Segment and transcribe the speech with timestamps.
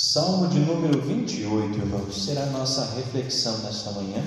[0.00, 4.24] Salmo de número 28, irmãos, será a nossa reflexão nesta manhã.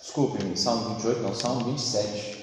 [0.00, 2.39] Desculpem-me, Salmo 28, não, Salmo 27.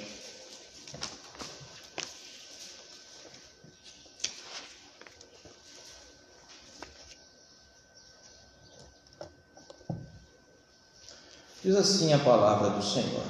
[11.68, 13.26] Diz assim a palavra do Senhor: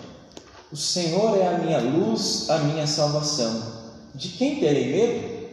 [0.71, 3.63] O Senhor é a minha luz, a minha salvação.
[4.13, 5.47] De quem terei medo?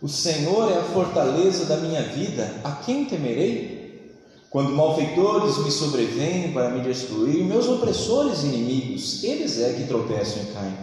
[0.00, 4.14] O Senhor é a fortaleza da minha vida, a quem temerei?
[4.50, 10.44] Quando malfeitores me sobrevêm para me destruir, meus opressores e inimigos, eles é que tropeçam
[10.44, 10.78] e caem.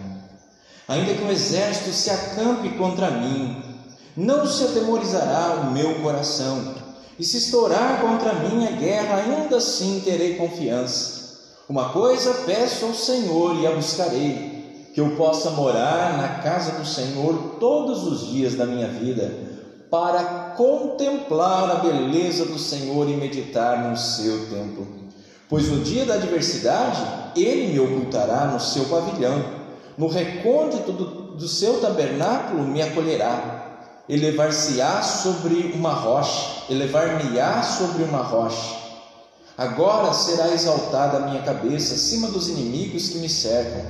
[0.89, 3.63] Ainda que um exército se acampe contra mim,
[4.13, 6.75] não se atemorizará o meu coração.
[7.17, 11.18] E se estourar contra mim a guerra, ainda assim terei confiança.
[11.69, 16.83] Uma coisa peço ao Senhor e a buscarei, que eu possa morar na casa do
[16.83, 19.31] Senhor todos os dias da minha vida,
[19.87, 24.87] para contemplar a beleza do Senhor e meditar no seu templo.
[25.47, 27.03] Pois no dia da adversidade,
[27.35, 29.39] ele me ocultará no seu pavilhão,
[29.95, 33.83] no recôndito do, do seu tabernáculo me acolherá.
[34.09, 38.88] Elevar-se-á sobre uma rocha, elevar-me-á sobre uma rocha
[39.59, 43.81] Agora será exaltada a minha cabeça acima dos inimigos que me cercam.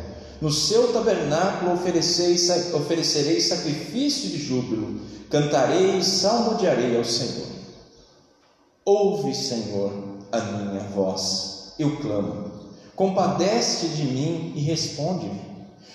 [0.42, 7.46] No seu tabernáculo oferecerei sacrifício de júbilo, cantarei e salmodiarei ao Senhor.
[8.84, 9.94] Ouve, Senhor,
[10.32, 12.52] a minha voz, eu clamo.
[12.96, 15.40] Compadece de mim e responde-me.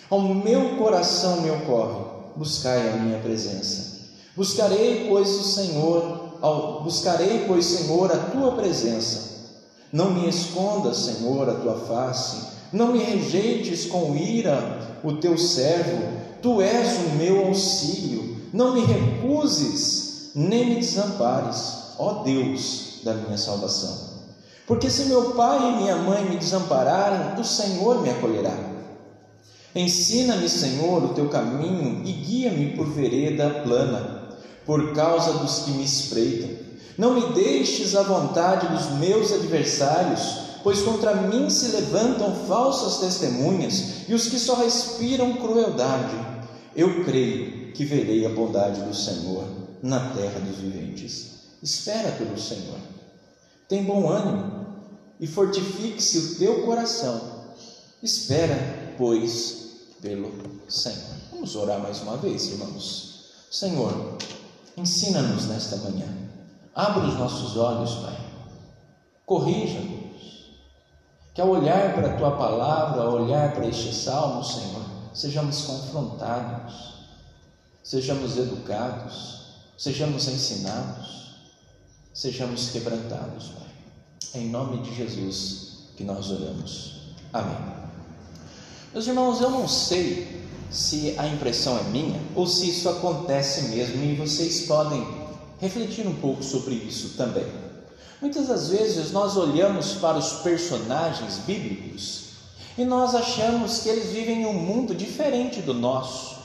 [0.09, 2.05] Ao meu coração me ocorre,
[2.37, 4.05] buscai a minha presença.
[4.37, 6.39] Buscarei, pois, o Senhor,
[6.85, 9.34] buscarei, pois, Senhor, a tua presença
[9.95, 16.03] não me escondas, Senhor, a tua face, não me rejeites com ira o teu servo,
[16.43, 23.39] tu és o meu auxílio, não me recuses, nem me desampares, ó Deus da minha
[23.39, 24.15] salvação.
[24.67, 28.57] Porque se meu pai e minha mãe me desampararem, o Senhor me acolherá.
[29.77, 34.25] Ensina-me, Senhor, o teu caminho e guia-me por vereda plana,
[34.67, 36.65] por causa dos que me espreitam.
[36.97, 44.09] Não me deixes à vontade dos meus adversários, pois contra mim se levantam falsas testemunhas
[44.09, 46.15] e os que só respiram crueldade.
[46.75, 49.45] Eu creio que verei a bondade do Senhor
[49.83, 51.33] na terra dos viventes.
[51.63, 52.79] Espera pelo Senhor.
[53.69, 54.67] Tem bom ânimo
[55.19, 57.21] e fortifique-se o teu coração.
[58.03, 60.31] Espera, pois, pelo
[60.69, 61.15] Senhor.
[61.33, 63.33] Vamos orar mais uma vez, irmãos.
[63.51, 64.19] Senhor,
[64.77, 66.24] ensina-nos nesta manhã
[66.75, 68.17] Abra os nossos olhos, Pai.
[69.25, 69.95] Corrija-nos.
[71.33, 76.95] Que ao olhar para a tua palavra, ao olhar para este salmo, Senhor, sejamos confrontados,
[77.83, 79.41] sejamos educados,
[79.79, 81.35] sejamos ensinados,
[82.13, 84.43] sejamos quebrantados, Pai.
[84.43, 87.15] Em nome de Jesus que nós oramos.
[87.33, 87.57] Amém.
[88.93, 94.03] Meus irmãos, eu não sei se a impressão é minha ou se isso acontece mesmo
[94.03, 95.24] e vocês podem
[95.65, 97.47] refletir um pouco sobre isso também.
[98.21, 102.25] Muitas das vezes nós olhamos para os personagens bíblicos
[102.77, 106.37] e nós achamos que eles vivem em um mundo diferente do nosso.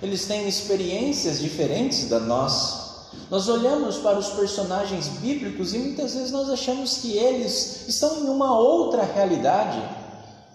[0.00, 3.10] Eles têm experiências diferentes da nossa.
[3.30, 8.28] Nós olhamos para os personagens bíblicos e muitas vezes nós achamos que eles estão em
[8.28, 9.82] uma outra realidade.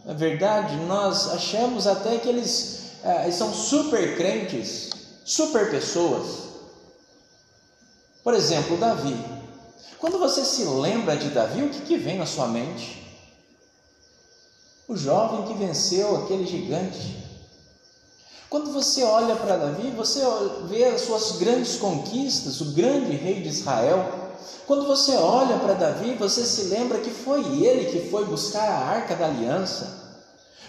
[0.05, 4.89] Na verdade, nós achamos até que eles eh, são super crentes,
[5.25, 6.46] super pessoas.
[8.27, 9.15] Por exemplo, Davi.
[9.97, 13.01] Quando você se lembra de Davi, o que, que vem na sua mente?
[14.85, 17.23] O jovem que venceu aquele gigante.
[18.49, 20.19] Quando você olha para Davi, você
[20.65, 24.11] vê as suas grandes conquistas, o grande rei de Israel.
[24.65, 28.87] Quando você olha para Davi, você se lembra que foi ele que foi buscar a
[28.87, 30.19] arca da aliança.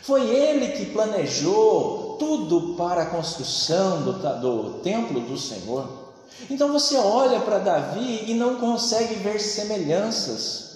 [0.03, 5.98] Foi ele que planejou tudo para a construção do, do templo do Senhor.
[6.51, 10.69] Então você olha para Davi e não consegue ver semelhanças.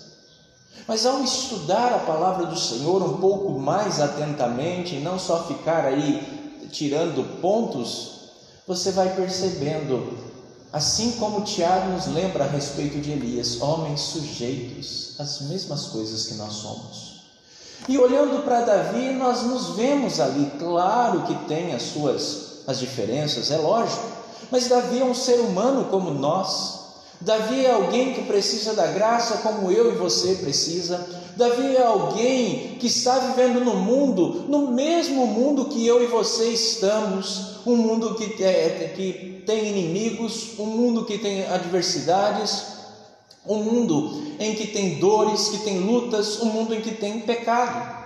[0.87, 6.69] Mas ao estudar a palavra do Senhor um pouco mais atentamente, não só ficar aí
[6.73, 8.13] tirando pontos,
[8.67, 10.19] você vai percebendo,
[10.73, 16.35] assim como Tiago nos lembra a respeito de Elias, homens sujeitos às mesmas coisas que
[16.35, 17.13] nós somos.
[17.89, 23.51] E olhando para Davi, nós nos vemos ali, claro que tem as suas as diferenças,
[23.51, 24.22] é lógico,
[24.53, 26.83] mas Davi é um ser humano como nós.
[27.23, 31.09] Davi é alguém que precisa da graça como eu e você precisa.
[31.37, 36.51] Davi é alguém que está vivendo no mundo, no mesmo mundo que eu e você
[36.51, 42.65] estamos, um mundo que, é, que tem inimigos, um mundo que tem adversidades,
[43.47, 48.03] um mundo em que tem dores, que tem lutas, um mundo em que tem pecado.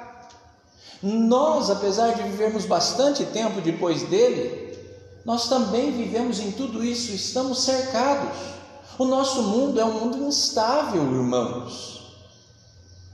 [1.03, 4.66] Nós, apesar de vivermos bastante tempo depois dele,
[5.27, 8.39] nós também vivemos em tudo isso, estamos cercados.
[8.97, 12.15] O nosso mundo é um mundo instável, irmãos.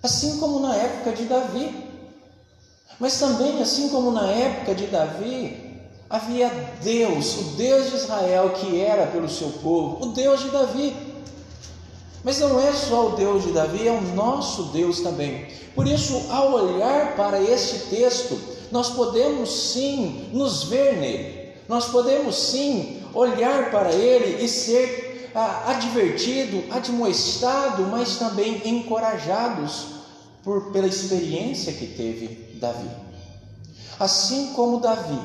[0.02, 1.74] Assim como na época de Davi.
[3.00, 5.80] Mas também, assim como na época de Davi,
[6.10, 6.50] havia
[6.82, 10.94] Deus, o Deus de Israel, que era pelo seu povo, o Deus de Davi.
[12.22, 15.48] Mas não é só o Deus de Davi, é o nosso Deus também.
[15.74, 18.38] Por isso, ao olhar para este texto,
[18.70, 21.41] nós podemos sim nos ver nele,
[21.72, 29.86] nós podemos sim olhar para ele e ser ah, advertido, admoestado, mas também encorajados
[30.44, 32.90] por, pela experiência que teve Davi.
[33.98, 35.18] Assim como Davi,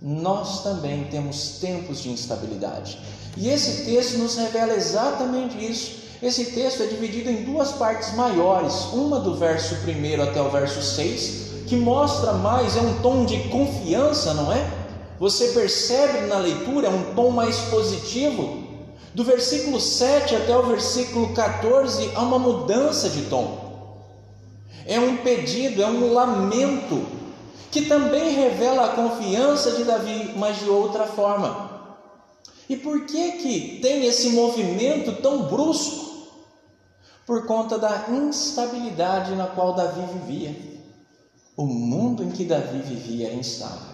[0.00, 2.98] nós também temos tempos de instabilidade.
[3.36, 6.02] E esse texto nos revela exatamente isso.
[6.20, 10.82] Esse texto é dividido em duas partes maiores, uma do verso 1 até o verso
[10.82, 14.81] 6, que mostra mais, é um tom de confiança, não é?
[15.22, 18.64] Você percebe na leitura, é um tom mais positivo.
[19.14, 24.02] Do versículo 7 até o versículo 14, há uma mudança de tom.
[24.84, 27.06] É um pedido, é um lamento,
[27.70, 31.70] que também revela a confiança de Davi, mas de outra forma.
[32.68, 36.10] E por que que tem esse movimento tão brusco?
[37.24, 40.56] por conta da instabilidade na qual Davi vivia.
[41.56, 43.91] O mundo em que Davi vivia era instável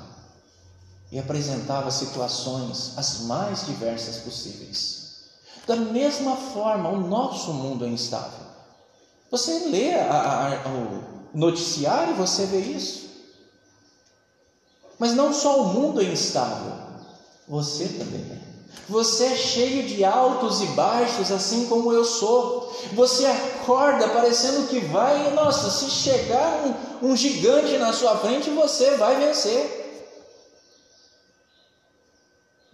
[1.10, 5.08] e apresentava situações as mais diversas possíveis.
[5.66, 8.46] Da mesma forma, o nosso mundo é instável.
[9.30, 13.08] Você lê a, a, o noticiário e você vê isso.
[14.98, 16.72] Mas não só o mundo é instável,
[17.46, 18.48] você também é.
[18.88, 22.74] Você é cheio de altos e baixos, assim como eu sou.
[22.94, 26.64] Você acorda parecendo que vai, nossa, se chegar
[27.02, 29.77] um, um gigante na sua frente, você vai vencer.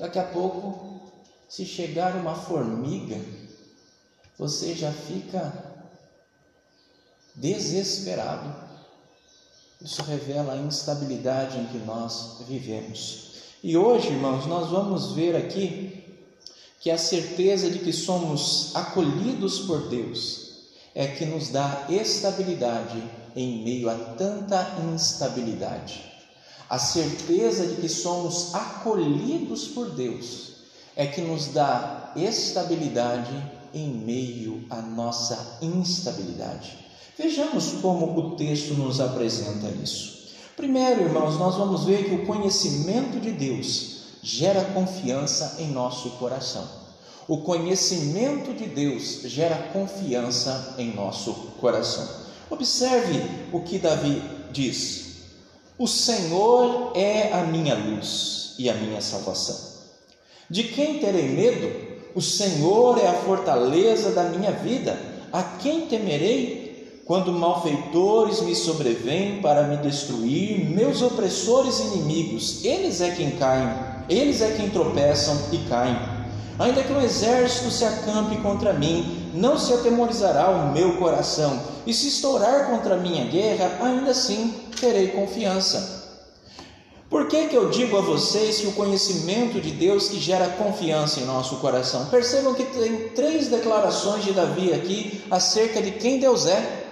[0.04, 1.00] Daqui a pouco,
[1.48, 3.18] se chegar uma formiga,
[4.38, 5.50] você já fica
[7.34, 8.54] desesperado.
[9.80, 13.30] Isso revela a instabilidade em que nós vivemos.
[13.62, 16.04] E hoje, irmãos, nós vamos ver aqui
[16.80, 23.02] que a certeza de que somos acolhidos por Deus é que nos dá estabilidade
[23.34, 26.13] em meio a tanta instabilidade.
[26.68, 30.54] A certeza de que somos acolhidos por Deus
[30.96, 33.34] é que nos dá estabilidade
[33.74, 36.78] em meio à nossa instabilidade.
[37.18, 40.28] Vejamos como o texto nos apresenta isso.
[40.56, 46.66] Primeiro, irmãos, nós vamos ver que o conhecimento de Deus gera confiança em nosso coração.
[47.26, 52.08] O conhecimento de Deus gera confiança em nosso coração.
[52.50, 53.20] Observe
[53.52, 54.22] o que Davi
[54.52, 55.03] diz:
[55.76, 59.74] O Senhor é a minha luz e a minha salvação.
[60.48, 61.94] De quem terei medo?
[62.14, 64.98] O Senhor é a fortaleza da minha vida.
[65.32, 67.02] A quem temerei?
[67.04, 74.40] Quando malfeitores me sobrevêm para me destruir, meus opressores inimigos, eles é quem caem eles
[74.40, 75.96] é quem tropeçam e caem.
[76.58, 81.92] Ainda que um exército se acampe contra mim, não se atemorizará o meu coração, e
[81.92, 86.02] se estourar contra minha guerra, ainda assim terei confiança.
[87.10, 91.20] Por que, que eu digo a vocês que o conhecimento de Deus que gera confiança
[91.20, 92.06] em nosso coração?
[92.06, 96.84] Percebam que tem três declarações de Davi aqui acerca de quem Deus é.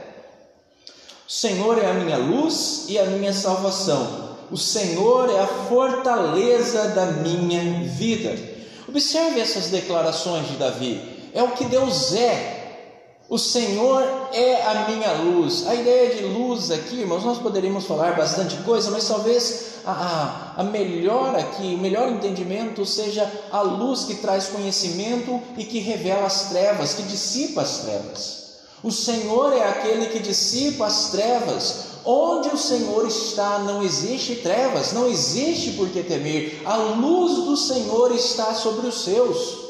[1.26, 4.36] O Senhor é a minha luz e a minha salvação.
[4.50, 8.36] O Senhor é a fortaleza da minha vida.
[8.86, 11.11] Observe essas declarações de Davi.
[11.34, 12.60] É o que Deus é.
[13.28, 15.66] O Senhor é a minha luz.
[15.66, 20.62] A ideia de luz aqui, irmãos, nós poderíamos falar bastante coisa, mas talvez a, a
[20.62, 26.50] melhor aqui, o melhor entendimento seja a luz que traz conhecimento e que revela as
[26.50, 28.42] trevas, que dissipa as trevas.
[28.82, 34.92] O Senhor é aquele que dissipa as trevas, Onde o Senhor está, não existe trevas,
[34.92, 36.60] não existe por que temer.
[36.64, 39.61] A luz do Senhor está sobre os seus.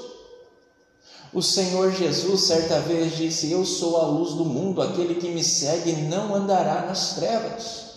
[1.33, 5.43] O Senhor Jesus certa vez disse: Eu sou a luz do mundo, aquele que me
[5.43, 7.93] segue não andará nas trevas.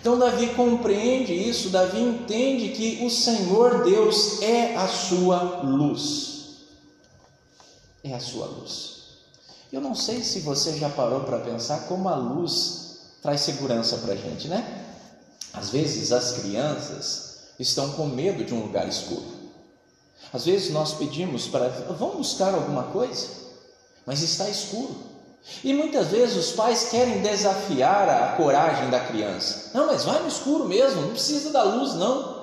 [0.00, 6.32] Então Davi compreende isso, Davi entende que o Senhor Deus é a sua luz.
[8.02, 9.02] É a sua luz.
[9.72, 14.14] Eu não sei se você já parou para pensar como a luz traz segurança para
[14.14, 14.86] a gente, né?
[15.52, 19.31] Às vezes as crianças estão com medo de um lugar escuro.
[20.32, 23.28] Às vezes nós pedimos para, vamos buscar alguma coisa,
[24.04, 25.12] mas está escuro.
[25.64, 29.70] E muitas vezes os pais querem desafiar a coragem da criança.
[29.74, 32.42] Não, mas vai no escuro mesmo, não precisa da luz, não.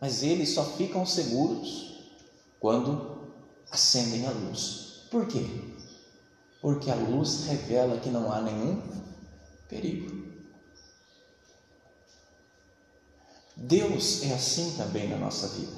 [0.00, 2.10] Mas eles só ficam seguros
[2.58, 3.32] quando
[3.70, 5.06] acendem a luz.
[5.10, 5.46] Por quê?
[6.60, 8.82] Porque a luz revela que não há nenhum
[9.68, 10.21] perigo.
[13.62, 15.72] Deus é assim também na nossa vida.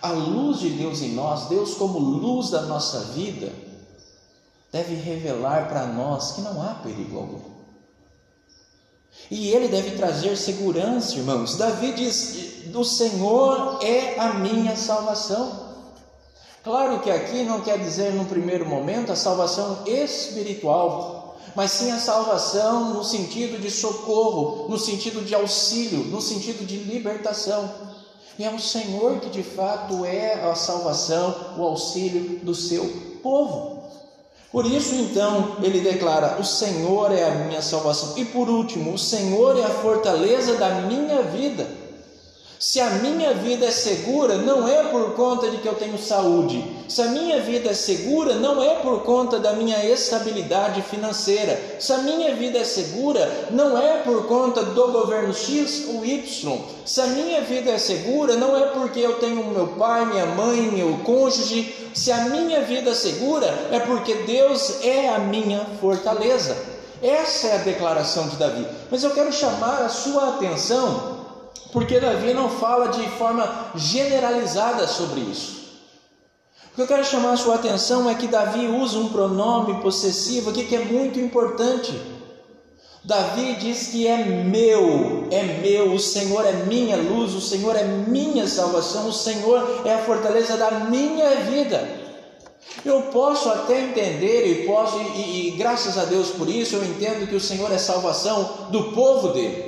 [0.00, 3.52] A luz de Deus em nós, Deus como luz da nossa vida,
[4.72, 7.40] deve revelar para nós que não há perigo algum.
[9.30, 11.56] E ele deve trazer segurança, irmãos.
[11.56, 15.68] Davi diz: O Senhor é a minha salvação.
[16.64, 21.17] Claro que aqui não quer dizer no primeiro momento a salvação espiritual,
[21.54, 26.76] mas sim a salvação no sentido de socorro, no sentido de auxílio, no sentido de
[26.76, 27.70] libertação.
[28.38, 32.84] E é o Senhor que de fato é a salvação, o auxílio do seu
[33.22, 33.78] povo.
[34.50, 38.16] Por isso, então, ele declara: O Senhor é a minha salvação.
[38.16, 41.87] E por último, o Senhor é a fortaleza da minha vida.
[42.60, 46.64] Se a minha vida é segura, não é por conta de que eu tenho saúde.
[46.88, 51.76] Se a minha vida é segura, não é por conta da minha estabilidade financeira.
[51.78, 56.58] Se a minha vida é segura, não é por conta do governo X ou Y.
[56.84, 60.62] Se a minha vida é segura, não é porque eu tenho meu pai, minha mãe,
[60.62, 61.72] meu cônjuge.
[61.94, 66.56] Se a minha vida é segura, é porque Deus é a minha fortaleza.
[67.00, 68.66] Essa é a declaração de Davi.
[68.90, 71.17] Mas eu quero chamar a sua atenção
[71.72, 75.58] porque Davi não fala de forma generalizada sobre isso.
[76.72, 80.50] O que eu quero chamar a sua atenção é que Davi usa um pronome possessivo
[80.50, 81.92] aqui que é muito importante.
[83.04, 87.84] Davi diz que é meu, é meu, o Senhor é minha luz, o Senhor é
[87.84, 91.88] minha salvação, o Senhor é a fortaleza da minha vida.
[92.84, 97.26] Eu posso até entender e posso, e, e graças a Deus por isso, eu entendo
[97.26, 99.67] que o Senhor é salvação do povo dele.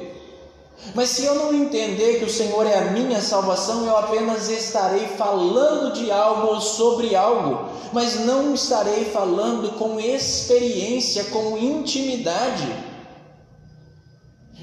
[0.94, 5.06] Mas se eu não entender que o Senhor é a minha salvação, eu apenas estarei
[5.08, 12.66] falando de algo ou sobre algo, mas não estarei falando com experiência, com intimidade.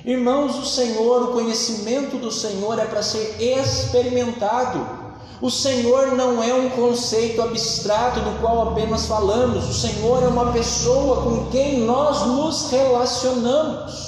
[0.03, 5.07] Irmãos, o Senhor, o conhecimento do Senhor é para ser experimentado.
[5.41, 10.51] O Senhor não é um conceito abstrato do qual apenas falamos, o Senhor é uma
[10.51, 14.06] pessoa com quem nós nos relacionamos.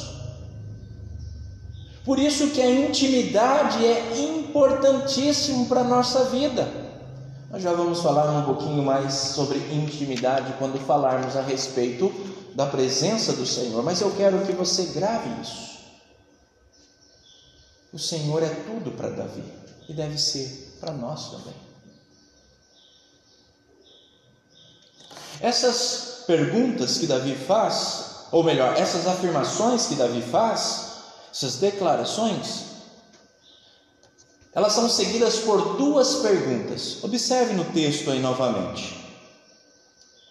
[2.10, 6.68] Por isso que a intimidade é importantíssimo para a nossa vida.
[7.52, 12.12] Nós já vamos falar um pouquinho mais sobre intimidade quando falarmos a respeito
[12.56, 15.82] da presença do Senhor, mas eu quero que você grave isso.
[17.94, 19.44] O Senhor é tudo para Davi
[19.88, 21.54] e deve ser para nós também.
[25.40, 30.89] Essas perguntas que Davi faz, ou melhor, essas afirmações que Davi faz,
[31.40, 32.66] essas declarações,
[34.54, 37.02] elas são seguidas por duas perguntas.
[37.02, 39.00] Observe no texto aí novamente.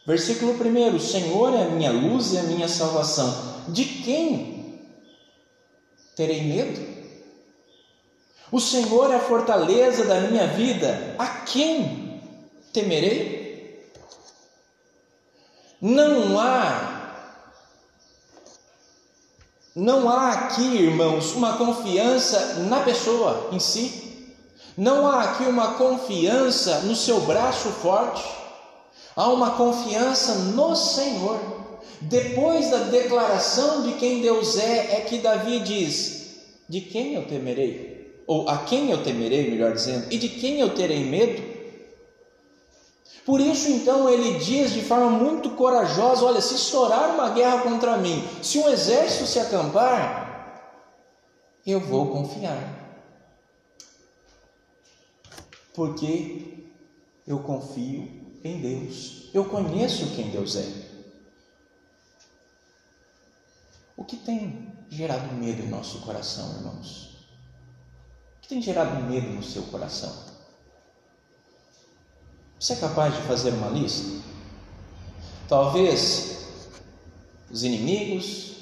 [0.07, 3.65] Versículo 1: O Senhor é a minha luz e a minha salvação.
[3.69, 4.83] De quem
[6.15, 6.99] terei medo?
[8.53, 11.15] O Senhor é a fortaleza da minha vida.
[11.19, 12.21] A quem
[12.71, 13.89] temerei?
[15.81, 16.88] Não há
[19.79, 24.27] não há aqui, irmãos, uma confiança na pessoa em si.
[24.77, 28.25] Não há aqui uma confiança no seu braço forte.
[29.15, 31.39] Há uma confiança no Senhor.
[32.01, 38.23] Depois da declaração de quem Deus é, é que Davi diz: De quem eu temerei?
[38.27, 41.41] Ou a quem eu temerei, melhor dizendo, e de quem eu terei medo?
[43.29, 47.99] Por isso, então, ele diz de forma muito corajosa: olha, se estourar uma guerra contra
[47.99, 50.81] mim, se um exército se acampar,
[51.67, 52.57] eu vou confiar.
[55.75, 56.71] Porque
[57.27, 58.09] eu confio
[58.43, 60.67] em Deus, eu conheço quem Deus é.
[63.95, 67.27] O que tem gerado medo em nosso coração, irmãos?
[68.39, 70.28] O que tem gerado medo no seu coração?
[72.59, 74.21] Você é capaz de fazer uma lista?
[75.49, 76.47] Talvez
[77.51, 78.57] os inimigos,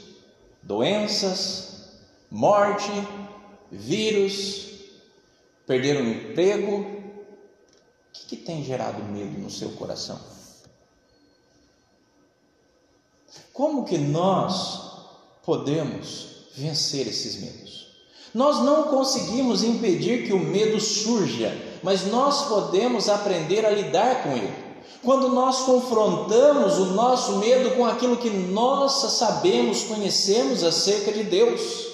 [0.62, 1.88] doenças,
[2.30, 2.90] morte,
[3.72, 4.66] vírus,
[5.66, 6.82] perder um emprego.
[6.82, 10.20] O que, que tem gerado medo no seu coração?
[13.52, 15.08] Como que nós
[15.42, 17.86] podemos vencer esses medos?
[18.34, 21.50] Nós não conseguimos impedir que o medo surja,
[21.86, 24.52] mas nós podemos aprender a lidar com ele.
[25.04, 31.86] Quando nós confrontamos o nosso medo com aquilo que nós sabemos, conhecemos acerca de Deus.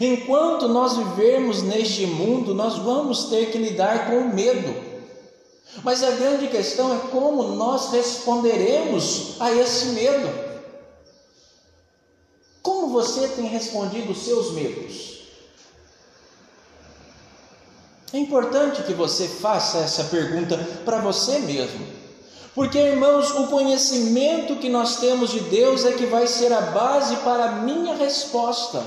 [0.00, 4.72] Enquanto nós vivermos neste mundo, nós vamos ter que lidar com o medo.
[5.82, 10.32] Mas a grande questão é como nós responderemos a esse medo.
[12.62, 15.15] Como você tem respondido os seus medos?
[18.16, 20.56] É importante que você faça essa pergunta
[20.86, 21.86] para você mesmo.
[22.54, 27.14] Porque, irmãos, o conhecimento que nós temos de Deus é que vai ser a base
[27.16, 28.82] para a minha resposta.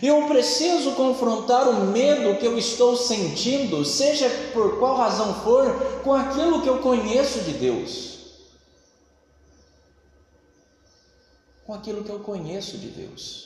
[0.00, 6.14] Eu preciso confrontar o medo que eu estou sentindo, seja por qual razão for, com
[6.14, 8.18] aquilo que eu conheço de Deus.
[11.66, 13.45] Com aquilo que eu conheço de Deus.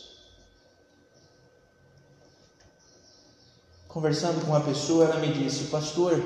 [3.93, 6.23] Conversando com uma pessoa, ela me disse: Pastor,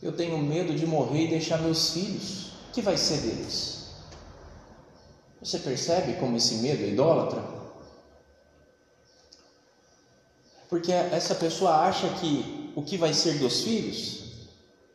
[0.00, 2.52] eu tenho medo de morrer e deixar meus filhos.
[2.68, 3.88] O que vai ser deles?
[5.40, 7.42] Você percebe como esse medo é idólatra?
[10.68, 14.22] Porque essa pessoa acha que o que vai ser dos filhos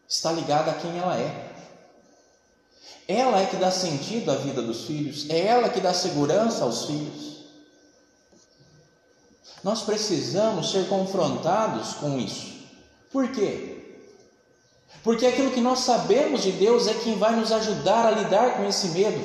[0.07, 1.51] está ligado a quem ela é.
[3.07, 6.85] Ela é que dá sentido à vida dos filhos, é ela que dá segurança aos
[6.85, 7.32] filhos.
[9.63, 12.51] Nós precisamos ser confrontados com isso.
[13.11, 13.73] Por quê?
[15.03, 18.65] Porque aquilo que nós sabemos de Deus é quem vai nos ajudar a lidar com
[18.65, 19.23] esse medo.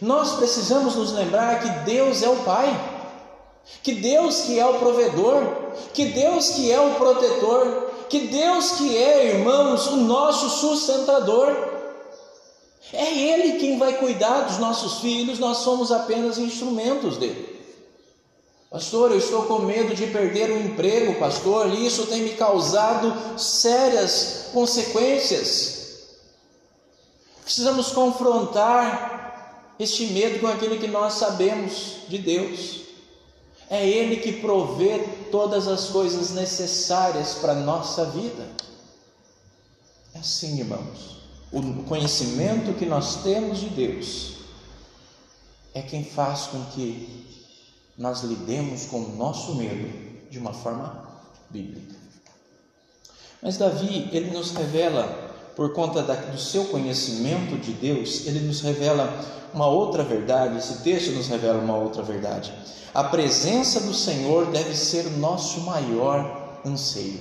[0.00, 2.68] Nós precisamos nos lembrar que Deus é o Pai,
[3.82, 5.42] que Deus que é o provedor,
[5.92, 11.72] que Deus que é o protetor, que Deus que é, irmãos, o nosso sustentador.
[12.92, 17.51] É Ele quem vai cuidar dos nossos filhos, nós somos apenas instrumentos dele.
[18.72, 23.38] Pastor, eu estou com medo de perder o emprego, pastor, e isso tem me causado
[23.38, 25.82] sérias consequências.
[27.44, 32.80] Precisamos confrontar este medo com aquilo que nós sabemos de Deus.
[33.68, 38.48] É Ele que provê todas as coisas necessárias para a nossa vida.
[40.14, 41.20] É assim, irmãos.
[41.52, 44.32] O conhecimento que nós temos de Deus
[45.74, 47.31] é quem faz com que
[47.96, 49.88] nós lidemos com o nosso medo
[50.30, 51.08] de uma forma
[51.50, 51.94] bíblica.
[53.42, 55.04] Mas Davi, ele nos revela,
[55.56, 59.12] por conta da, do seu conhecimento de Deus, ele nos revela
[59.52, 62.54] uma outra verdade, esse texto nos revela uma outra verdade.
[62.94, 67.20] A presença do Senhor deve ser nosso maior anseio.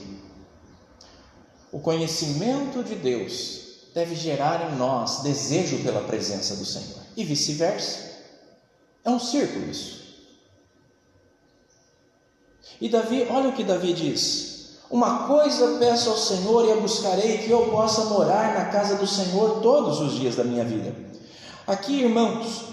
[1.71, 3.61] O conhecimento de Deus
[3.93, 8.11] deve gerar em nós desejo pela presença do Senhor, e vice-versa.
[9.03, 10.00] É um círculo isso.
[12.81, 17.37] E Davi, olha o que Davi diz: Uma coisa peço ao Senhor e a buscarei
[17.37, 20.91] que eu possa morar na casa do Senhor todos os dias da minha vida.
[21.67, 22.63] Aqui, irmãos,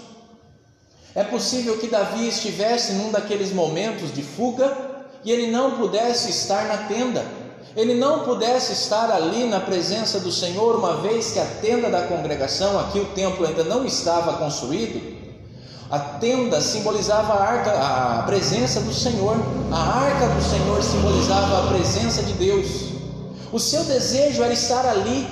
[1.13, 4.75] é possível que Davi estivesse num daqueles momentos de fuga
[5.23, 7.23] e ele não pudesse estar na tenda.
[7.75, 12.07] Ele não pudesse estar ali na presença do Senhor, uma vez que a tenda da
[12.07, 15.18] congregação, aqui o templo ainda não estava construído,
[15.89, 19.35] a tenda simbolizava a, arca, a presença do Senhor,
[19.71, 22.89] a arca do Senhor simbolizava a presença de Deus.
[23.51, 25.27] O seu desejo era estar ali,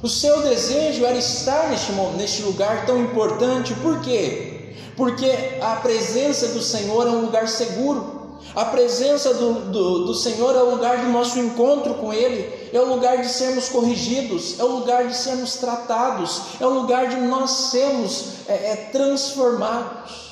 [0.00, 4.74] o seu desejo era estar neste, neste lugar tão importante, por quê?
[4.96, 8.17] Porque a presença do Senhor é um lugar seguro,
[8.54, 12.80] a presença do, do, do, Senhor é o lugar do nosso encontro com Ele, é
[12.80, 17.16] o lugar de sermos corrigidos, é o lugar de sermos tratados, é o lugar de
[17.16, 20.28] nós sermos é, é, transformados.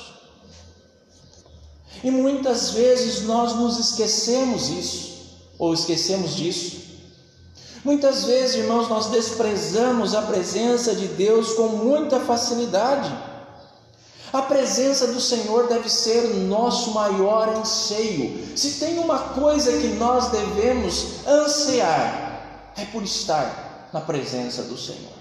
[2.03, 6.87] E muitas vezes nós nos esquecemos isso, ou esquecemos disso.
[7.83, 13.09] Muitas vezes, irmãos, nós desprezamos a presença de Deus com muita facilidade.
[14.33, 18.57] A presença do Senhor deve ser o nosso maior anseio.
[18.57, 25.17] Se tem uma coisa que nós devemos ansiar, é por estar na presença do Senhor.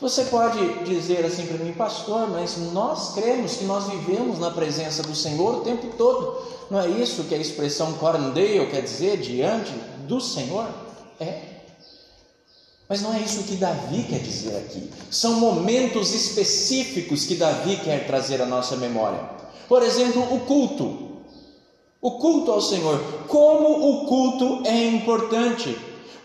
[0.00, 5.02] Você pode dizer assim para mim, pastor, mas nós cremos que nós vivemos na presença
[5.02, 6.42] do Senhor o tempo todo.
[6.70, 9.72] Não é isso que a expressão corandale quer dizer, diante
[10.06, 10.66] do Senhor?
[11.18, 11.55] É.
[12.88, 14.90] Mas não é isso que Davi quer dizer aqui.
[15.10, 19.18] São momentos específicos que Davi quer trazer à nossa memória.
[19.68, 21.06] Por exemplo, o culto.
[22.00, 23.00] O culto ao Senhor.
[23.26, 25.76] Como o culto é importante.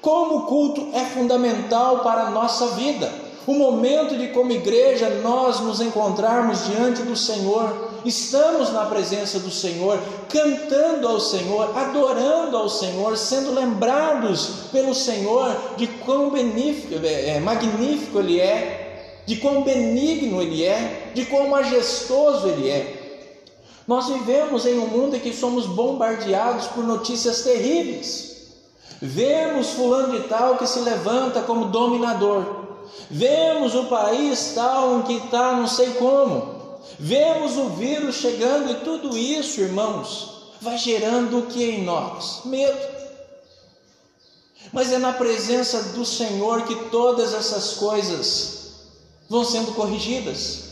[0.01, 3.11] Como o culto é fundamental para a nossa vida.
[3.47, 9.51] O momento de, como igreja, nós nos encontrarmos diante do Senhor, estamos na presença do
[9.51, 17.37] Senhor, cantando ao Senhor, adorando ao Senhor, sendo lembrados pelo Senhor de quão benífico, é,
[17.37, 23.01] é magnífico Ele é, de quão benigno Ele é, de quão majestoso Ele é.
[23.87, 28.31] Nós vivemos em um mundo em que somos bombardeados por notícias terríveis.
[29.01, 32.61] Vemos fulano de tal que se levanta como dominador.
[33.09, 36.60] Vemos o país tal que está não sei como.
[36.99, 42.41] Vemos o vírus chegando e tudo isso, irmãos, vai gerando o que em nós?
[42.45, 43.01] Medo.
[44.71, 48.61] Mas é na presença do Senhor que todas essas coisas
[49.29, 50.71] vão sendo corrigidas.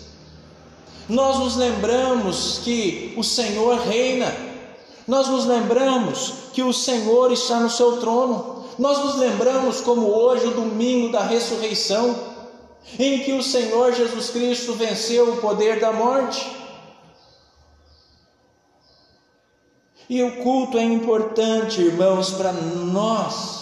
[1.08, 4.32] Nós nos lembramos que o Senhor reina,
[5.08, 10.46] nós nos lembramos que o Senhor está no seu trono, nós nos lembramos como hoje,
[10.46, 12.16] o domingo da ressurreição,
[12.98, 16.58] em que o Senhor Jesus Cristo venceu o poder da morte.
[20.10, 23.60] E o culto é importante, irmãos, para nós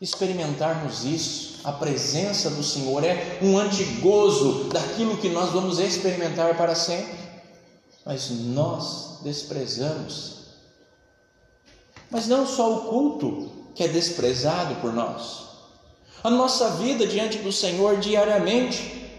[0.00, 6.74] experimentarmos isso a presença do Senhor é um antigozo daquilo que nós vamos experimentar para
[6.74, 7.22] sempre.
[8.04, 10.42] Mas nós desprezamos.
[12.10, 15.46] Mas não só o culto que é desprezado por nós,
[16.22, 19.10] a nossa vida diante do Senhor diariamente.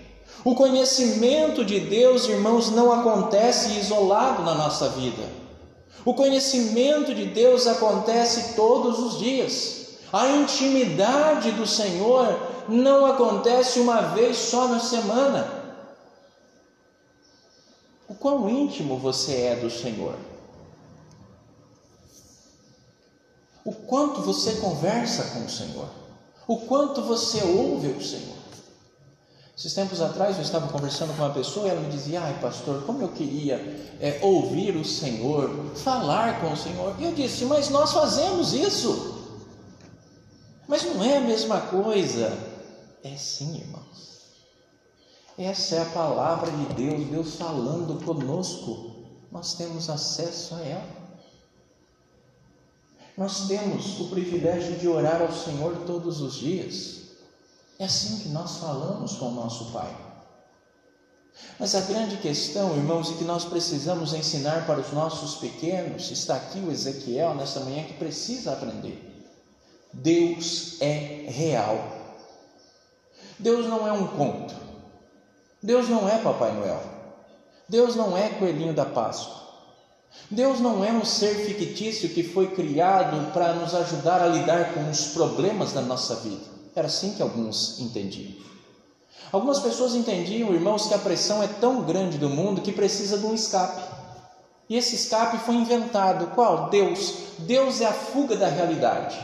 [0.43, 5.23] O conhecimento de Deus, irmãos, não acontece isolado na nossa vida.
[6.05, 9.83] O conhecimento de Deus acontece todos os dias.
[10.11, 15.63] A intimidade do Senhor não acontece uma vez só na semana.
[18.07, 20.15] O quão íntimo você é do Senhor?
[23.65, 26.02] O quanto você conversa com o Senhor?
[26.47, 28.43] O quanto você ouve o Senhor?
[29.57, 32.83] Esses tempos atrás eu estava conversando com uma pessoa e ela me dizia: Ai, pastor,
[32.85, 33.55] como eu queria
[34.01, 36.95] é, ouvir o Senhor, falar com o Senhor.
[36.99, 39.13] E eu disse: Mas nós fazemos isso.
[40.67, 42.35] Mas não é a mesma coisa.
[43.03, 43.93] É sim, irmãos.
[45.37, 48.91] Essa é a palavra de Deus, Deus falando conosco.
[49.31, 51.02] Nós temos acesso a ela.
[53.17, 57.01] Nós temos o privilégio de orar ao Senhor todos os dias.
[57.77, 59.95] É assim que nós falamos com o nosso Pai.
[61.59, 66.35] Mas a grande questão, irmãos, e que nós precisamos ensinar para os nossos pequenos, está
[66.35, 69.09] aqui o Ezequiel nessa manhã que precisa aprender.
[69.91, 71.77] Deus é real.
[73.37, 74.55] Deus não é um conto.
[75.61, 76.81] Deus não é Papai Noel.
[77.69, 79.42] Deus não é coelhinho da Páscoa.
[80.29, 84.89] Deus não é um ser fictício que foi criado para nos ajudar a lidar com
[84.89, 86.43] os problemas da nossa vida.
[86.75, 88.33] Era assim que alguns entendiam.
[89.31, 93.25] Algumas pessoas entendiam, irmãos, que a pressão é tão grande do mundo que precisa de
[93.25, 93.81] um escape.
[94.69, 96.27] E esse escape foi inventado.
[96.35, 96.69] Qual?
[96.69, 97.13] Deus.
[97.39, 99.17] Deus é a fuga da realidade.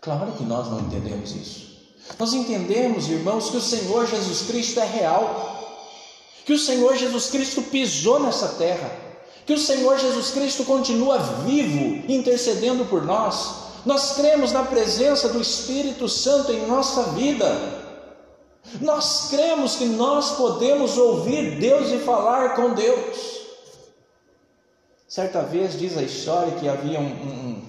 [0.00, 1.70] Claro que nós não entendemos isso.
[2.18, 5.86] Nós entendemos, irmãos, que o Senhor Jesus Cristo é real,
[6.44, 8.90] que o Senhor Jesus Cristo pisou nessa terra,
[9.50, 13.64] que o Senhor Jesus Cristo continua vivo, intercedendo por nós.
[13.84, 17.50] Nós cremos na presença do Espírito Santo em nossa vida.
[18.80, 23.40] Nós cremos que nós podemos ouvir Deus e falar com Deus.
[25.08, 27.62] Certa vez diz a história que havia um, um,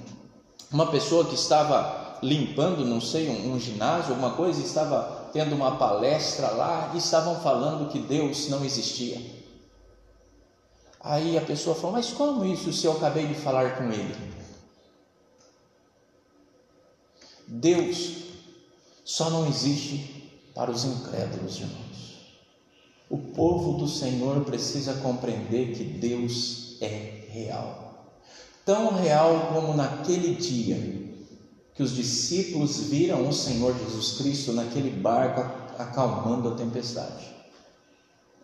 [0.72, 5.78] uma pessoa que estava limpando, não sei, um, um ginásio, alguma coisa, estava tendo uma
[5.78, 9.41] palestra lá e estavam falando que Deus não existia.
[11.04, 14.16] Aí a pessoa falou: Mas como isso se eu acabei de falar com ele?
[17.48, 18.14] Deus
[19.04, 21.92] só não existe para os incrédulos, irmãos.
[23.10, 28.16] O povo do Senhor precisa compreender que Deus é real.
[28.64, 31.02] Tão real como naquele dia
[31.74, 35.42] que os discípulos viram o Senhor Jesus Cristo naquele barco
[35.78, 37.31] acalmando a tempestade.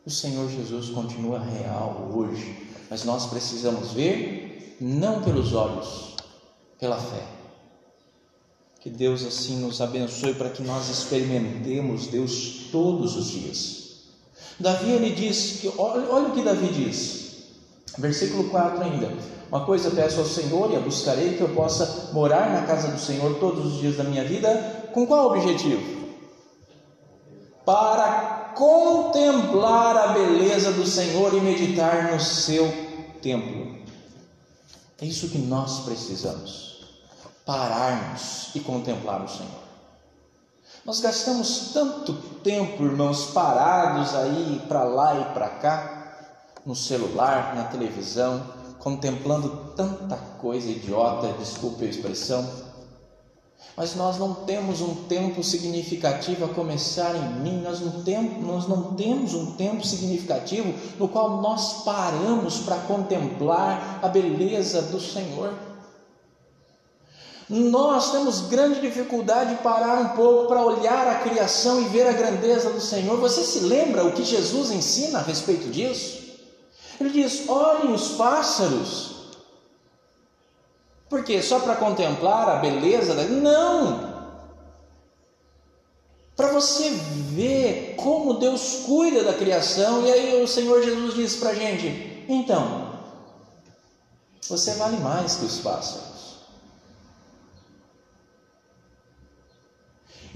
[0.07, 6.15] O Senhor Jesus continua real hoje, mas nós precisamos ver não pelos olhos,
[6.79, 7.25] pela fé.
[8.79, 14.03] Que Deus assim nos abençoe para que nós experimentemos Deus todos os dias.
[14.57, 17.43] Davi ele diz que olha, olha o que Davi diz.
[17.97, 19.11] Versículo 4 ainda.
[19.49, 22.97] Uma coisa peço ao Senhor e a buscarei que eu possa morar na casa do
[22.97, 24.89] Senhor todos os dias da minha vida.
[24.93, 25.97] Com qual objetivo?
[27.65, 32.67] Para contemplar a beleza do Senhor e meditar no seu
[33.21, 33.77] templo.
[34.99, 36.83] É isso que nós precisamos,
[37.45, 39.67] pararmos e contemplar o Senhor.
[40.83, 45.93] Nós gastamos tanto tempo, irmãos, parados aí para lá e para cá,
[46.65, 48.43] no celular, na televisão,
[48.79, 52.49] contemplando tanta coisa idiota, desculpe a expressão,
[53.75, 58.67] mas nós não temos um tempo significativo a começar em mim, nós não, temos, nós
[58.67, 65.53] não temos um tempo significativo no qual nós paramos para contemplar a beleza do Senhor.
[67.49, 72.11] Nós temos grande dificuldade de parar um pouco para olhar a criação e ver a
[72.11, 73.17] grandeza do Senhor.
[73.19, 76.27] Você se lembra o que Jesus ensina a respeito disso?
[76.99, 79.16] Ele diz: olhem os pássaros,
[81.09, 81.41] por quê?
[81.41, 83.15] Só para contemplar a beleza?
[83.15, 83.23] Da...
[83.23, 84.17] Não!
[86.35, 91.49] Para você ver como Deus cuida da criação, e aí o Senhor Jesus diz para
[91.49, 92.91] a gente: então,
[94.47, 96.07] você vale mais que os pássaros.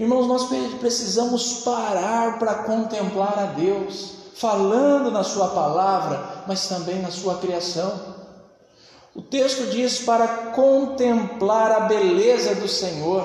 [0.00, 0.48] Irmãos, nós
[0.80, 8.11] precisamos parar para contemplar a Deus, falando na Sua palavra, mas também na Sua criação.
[9.14, 13.24] O texto diz para contemplar a beleza do Senhor,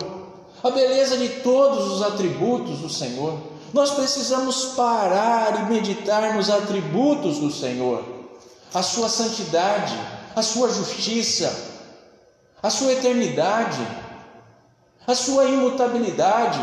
[0.62, 3.38] a beleza de todos os atributos do Senhor.
[3.74, 8.04] Nós precisamos parar e meditar nos atributos do Senhor,
[8.74, 9.98] a sua santidade,
[10.36, 11.54] a sua justiça,
[12.62, 13.86] a sua eternidade,
[15.06, 16.60] a sua imutabilidade,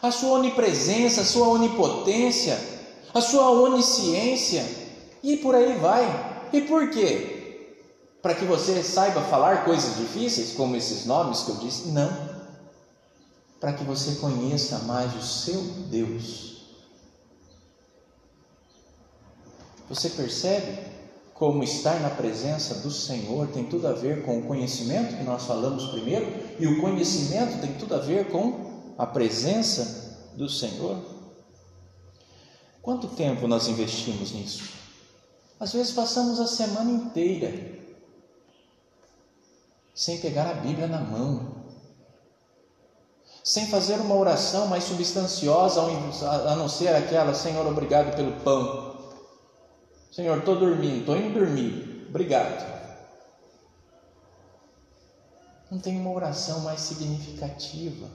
[0.00, 2.56] a sua onipresença, a sua onipotência,
[3.12, 4.64] a sua onisciência,
[5.22, 6.37] e por aí vai.
[6.52, 7.38] E por quê?
[8.22, 11.88] Para que você saiba falar coisas difíceis, como esses nomes que eu disse?
[11.88, 12.10] Não.
[13.60, 16.58] Para que você conheça mais o seu Deus.
[19.88, 20.78] Você percebe
[21.32, 25.44] como estar na presença do Senhor tem tudo a ver com o conhecimento que nós
[25.44, 26.26] falamos primeiro,
[26.58, 30.98] e o conhecimento tem tudo a ver com a presença do Senhor?
[32.82, 34.77] Quanto tempo nós investimos nisso?
[35.60, 37.78] Às vezes passamos a semana inteira
[39.98, 41.56] sem pegar a Bíblia na mão,
[43.42, 48.96] sem fazer uma oração mais substanciosa, a não ser aquela: Senhor, obrigado pelo pão.
[50.12, 52.78] Senhor, estou dormindo, estou indo dormir, obrigado.
[55.68, 58.08] Não tem uma oração mais significativa.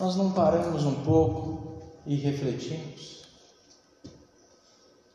[0.00, 3.23] Nós não paramos um pouco e refletimos.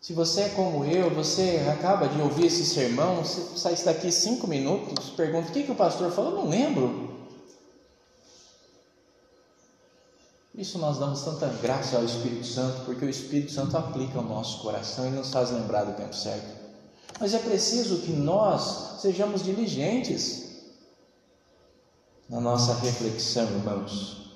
[0.01, 4.47] Se você é como eu, você acaba de ouvir esse sermão, você sai daqui cinco
[4.47, 7.09] minutos, pergunta o que, que o pastor falou, não lembro.
[10.55, 14.61] Isso nós damos tanta graça ao Espírito Santo, porque o Espírito Santo aplica ao nosso
[14.61, 16.47] coração e nos faz lembrar do tempo certo.
[17.19, 20.49] Mas é preciso que nós sejamos diligentes
[22.29, 24.28] na nossa reflexão, irmãos.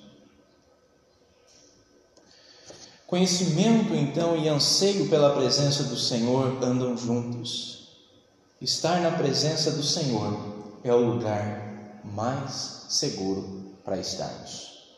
[3.13, 7.89] Conhecimento, então, e anseio pela presença do Senhor andam juntos.
[8.59, 10.35] Estar na presença do Senhor
[10.83, 14.95] é o lugar mais seguro para estarmos.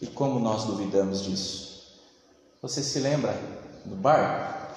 [0.00, 1.98] E como nós duvidamos disso?
[2.62, 3.32] Você se lembra
[3.84, 4.76] do barco?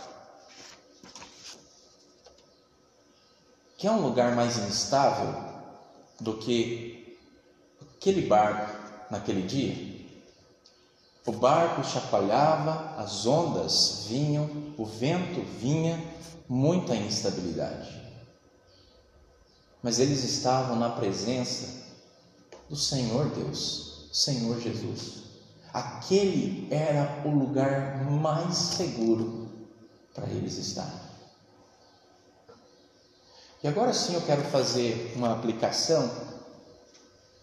[3.77, 5.35] Que é um lugar mais instável
[6.19, 7.15] do que
[7.79, 8.75] aquele barco
[9.11, 9.86] naquele dia?
[11.27, 16.01] O barco chacoalhava, as ondas vinham, o vento vinha,
[16.47, 18.01] muita instabilidade.
[19.83, 21.83] Mas eles estavam na presença
[22.69, 25.23] do Senhor Deus, Senhor Jesus.
[25.73, 29.49] Aquele era o lugar mais seguro
[30.13, 30.89] para eles estar.
[33.61, 36.09] E agora sim eu quero fazer uma aplicação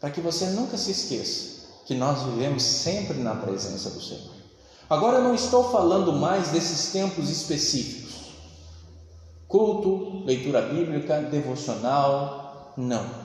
[0.01, 1.54] para que você nunca se esqueça
[1.85, 4.35] que nós vivemos sempre na presença do Senhor.
[4.89, 8.15] Agora eu não estou falando mais desses tempos específicos.
[9.49, 13.25] Culto, leitura bíblica, devocional, não.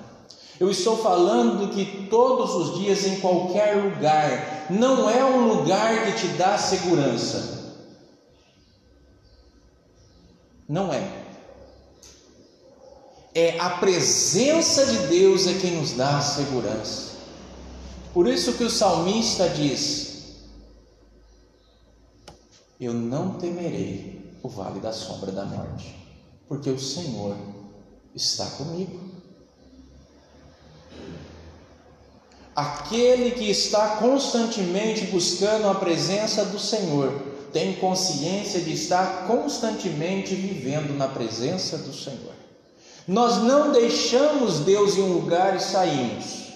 [0.59, 6.19] Eu estou falando que todos os dias, em qualquer lugar, não é um lugar que
[6.19, 7.77] te dá segurança.
[10.67, 11.07] Não é.
[13.33, 17.08] É a presença de Deus é quem nos dá segurança.
[18.13, 20.39] Por isso que o salmista diz:
[22.79, 25.95] Eu não temerei o vale da sombra da morte,
[26.47, 27.35] porque o Senhor
[28.15, 28.99] está comigo.
[32.55, 40.95] Aquele que está constantemente buscando a presença do Senhor tem consciência de estar constantemente vivendo
[40.97, 42.33] na presença do Senhor.
[43.07, 46.48] Nós não deixamos Deus em um lugar e saímos.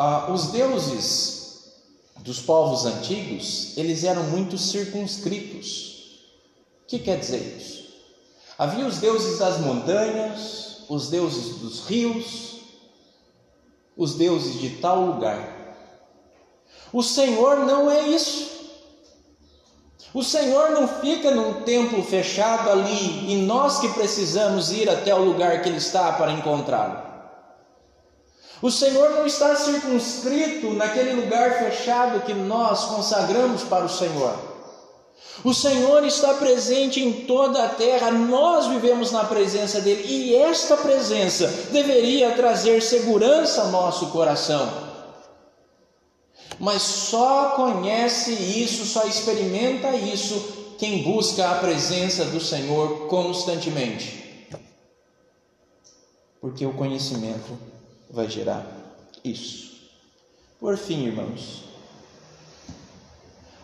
[0.00, 1.72] Ah, os deuses
[2.18, 6.20] dos povos antigos, eles eram muito circunscritos.
[6.84, 7.88] O que quer dizer isso?
[8.56, 12.60] Havia os deuses das montanhas, os deuses dos rios,
[13.96, 15.76] os deuses de tal lugar.
[16.92, 18.56] O Senhor não é isso.
[20.14, 25.24] O Senhor não fica num templo fechado ali e nós que precisamos ir até o
[25.24, 27.07] lugar que Ele está para encontrá-lo.
[28.60, 34.34] O Senhor não está circunscrito naquele lugar fechado que nós consagramos para o Senhor.
[35.44, 40.76] O Senhor está presente em toda a terra, nós vivemos na presença dEle e esta
[40.76, 44.88] presença deveria trazer segurança ao nosso coração
[46.58, 54.48] mas só conhece isso, só experimenta isso quem busca a presença do Senhor constantemente.
[56.40, 57.58] Porque o conhecimento
[58.10, 58.66] vai gerar
[59.24, 59.68] isso.
[60.58, 61.64] Por fim, irmãos,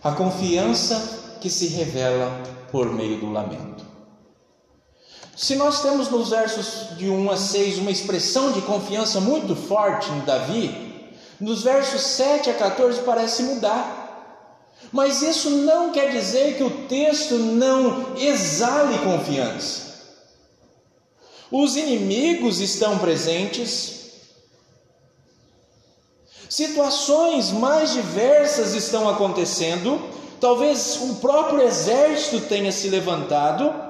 [0.02, 2.30] a confiança que se revela
[2.70, 3.85] por meio do lamento.
[5.37, 10.11] Se nós temos nos versos de 1 a 6 uma expressão de confiança muito forte
[10.11, 14.02] em Davi, nos versos 7 a 14 parece mudar.
[14.92, 19.94] Mas isso não quer dizer que o texto não exale confiança.
[21.50, 24.03] Os inimigos estão presentes,
[26.48, 30.00] situações mais diversas estão acontecendo,
[30.40, 33.85] talvez o próprio exército tenha se levantado,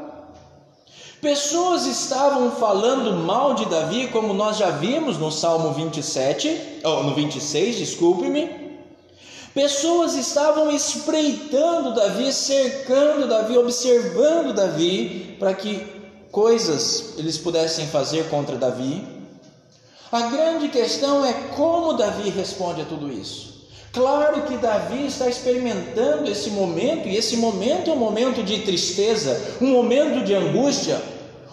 [1.25, 7.15] Pessoas estavam falando mal de Davi, como nós já vimos no Salmo 27, ou no
[7.15, 8.51] 26, desculpe-me.
[9.55, 15.83] Pessoas estavam espreitando Davi, cercando Davi, observando Davi, para que
[16.31, 19.03] coisas eles pudessem fazer contra Davi.
[20.15, 23.53] A grande questão é como Davi responde a tudo isso.
[23.93, 29.57] Claro que Davi está experimentando esse momento, e esse momento é um momento de tristeza,
[29.61, 31.03] um momento de angústia,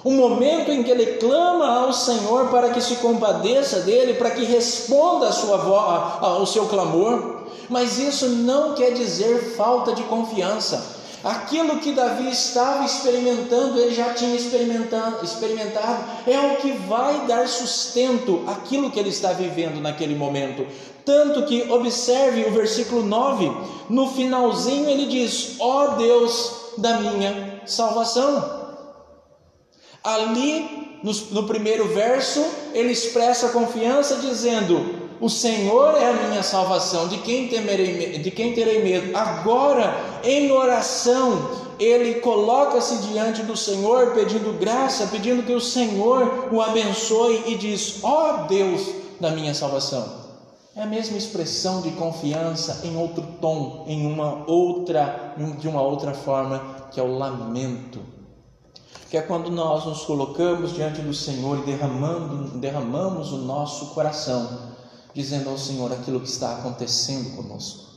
[0.05, 4.45] um momento em que ele clama ao Senhor para que se compadeça dele, para que
[4.45, 7.41] responda a sua ao seu clamor.
[7.67, 11.00] Mas isso não quer dizer falta de confiança.
[11.23, 17.47] Aquilo que Davi estava experimentando, ele já tinha experimentado, experimentado, é o que vai dar
[17.47, 20.65] sustento àquilo que ele está vivendo naquele momento.
[21.05, 23.51] Tanto que, observe o versículo 9,
[23.89, 28.59] no finalzinho ele diz: Ó oh Deus da minha salvação.
[30.03, 37.07] Ali, no, no primeiro verso, ele expressa confiança dizendo: O Senhor é a minha salvação,
[37.07, 39.15] de quem, temerei, de quem terei medo?
[39.15, 46.59] Agora, em oração, ele coloca-se diante do Senhor, pedindo graça, pedindo que o Senhor o
[46.59, 48.81] abençoe e diz: Ó oh Deus
[49.19, 50.21] da minha salvação.
[50.75, 56.15] É a mesma expressão de confiança em outro tom, em uma outra, de uma outra
[56.15, 57.99] forma, que é o lamento
[59.11, 64.70] que é quando nós nos colocamos diante do Senhor e derramando, derramamos o nosso coração,
[65.13, 67.91] dizendo ao Senhor aquilo que está acontecendo conosco.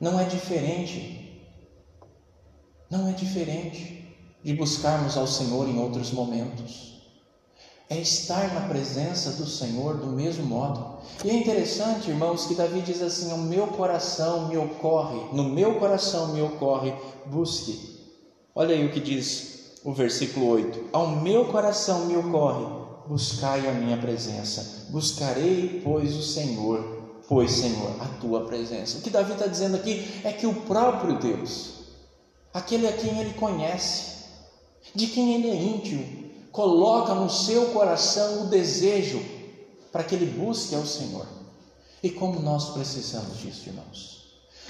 [0.00, 1.42] Não é diferente,
[2.90, 6.90] não é diferente de buscarmos ao Senhor em outros momentos.
[7.88, 11.00] É estar na presença do Senhor do mesmo modo.
[11.24, 15.78] E é interessante, irmãos, que Davi diz assim: O meu coração me ocorre, no meu
[15.78, 16.94] coração me ocorre,
[17.26, 18.00] busque
[18.54, 22.66] Olha aí o que diz o versículo 8: Ao meu coração me ocorre,
[23.10, 28.98] buscai a minha presença, buscarei, pois, o Senhor, pois, Senhor, a tua presença.
[28.98, 31.70] O que Davi está dizendo aqui é que o próprio Deus,
[32.54, 34.26] aquele a quem ele conhece,
[34.94, 39.20] de quem ele é íntimo, coloca no seu coração o desejo
[39.90, 41.26] para que ele busque ao Senhor.
[42.04, 44.20] E como nós precisamos disso, irmãos.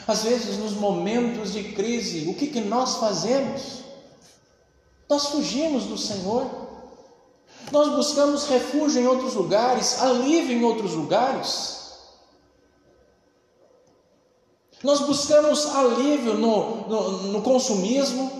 [0.06, 3.80] Às vezes, nos momentos de crise, o que, que nós fazemos?
[5.10, 6.69] Nós fugimos do Senhor,
[7.70, 11.80] nós buscamos refúgio em outros lugares, alívio em outros lugares.
[14.82, 18.30] Nós buscamos alívio no, no, no consumismo,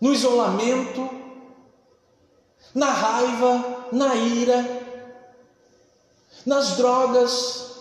[0.00, 1.08] no isolamento,
[2.74, 4.82] na raiva, na ira,
[6.44, 7.72] nas drogas,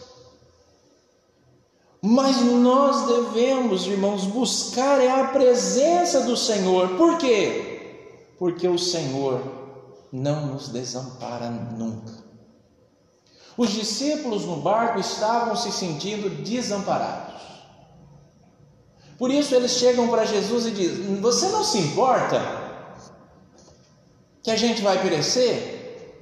[2.01, 6.89] mas nós devemos, irmãos, buscar é a presença do Senhor.
[6.89, 7.80] Por quê?
[8.41, 9.39] Porque o Senhor
[10.11, 12.11] não nos desampara nunca.
[13.55, 17.39] Os discípulos no barco estavam se sentindo desamparados.
[19.19, 22.41] Por isso eles chegam para Jesus e dizem: Você não se importa
[24.41, 26.17] que a gente vai perecer?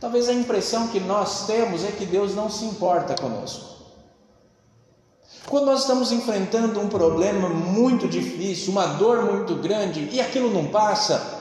[0.00, 3.77] Talvez a impressão que nós temos é que Deus não se importa conosco.
[5.48, 10.66] Quando nós estamos enfrentando um problema muito difícil, uma dor muito grande e aquilo não
[10.66, 11.38] passa,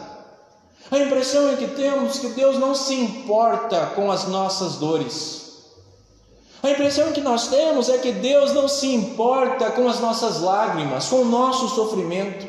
[0.89, 5.37] a impressão é que temos que Deus não se importa com as nossas dores.
[6.63, 11.09] A impressão que nós temos é que Deus não se importa com as nossas lágrimas,
[11.09, 12.47] com o nosso sofrimento.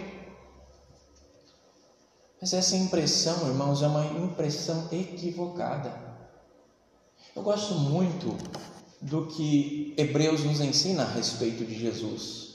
[2.40, 5.92] Mas essa impressão, irmãos, é uma impressão equivocada.
[7.34, 8.36] Eu gosto muito
[9.00, 12.48] do que Hebreus nos ensina a respeito de Jesus.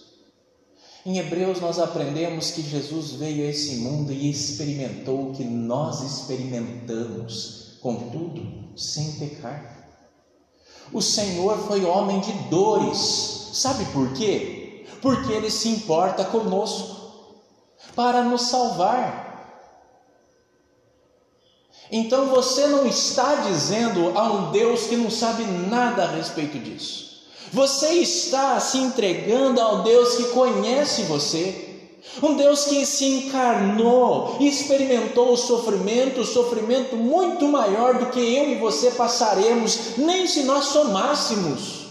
[1.05, 6.01] Em Hebreus nós aprendemos que Jesus veio a esse mundo e experimentou o que nós
[6.01, 9.89] experimentamos, contudo, sem pecar.
[10.91, 13.49] O Senhor foi homem de dores.
[13.53, 14.85] Sabe por quê?
[15.01, 16.93] Porque ele se importa conosco
[17.95, 19.32] para nos salvar.
[21.91, 27.03] Então você não está dizendo a um Deus que não sabe nada a respeito disso.
[27.51, 31.69] Você está se entregando ao Deus que conhece você.
[32.21, 38.19] Um Deus que se encarnou e experimentou o sofrimento, o sofrimento muito maior do que
[38.19, 41.84] eu e você passaremos, nem se nós somássemos.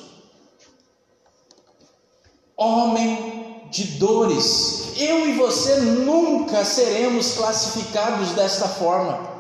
[2.57, 9.32] Homem de dores, eu e você nunca seremos classificados desta forma.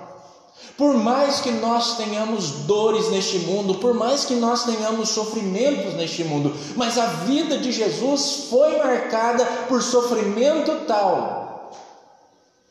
[0.76, 6.24] Por mais que nós tenhamos dores neste mundo, por mais que nós tenhamos sofrimentos neste
[6.24, 11.70] mundo, mas a vida de Jesus foi marcada por sofrimento tal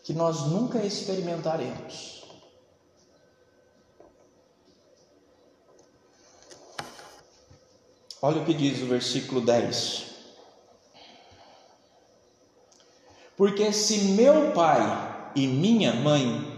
[0.03, 2.21] que nós nunca experimentaremos.
[8.21, 10.11] Olha o que diz o versículo 10.
[13.35, 16.50] Porque se meu pai e minha mãe